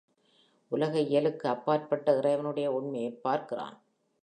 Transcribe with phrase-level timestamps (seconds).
[0.71, 3.77] உலக இயலுக்கு அப்பாற்பட்ட இறைவனுடைய உண்மையைப் பார்க்கிறான்.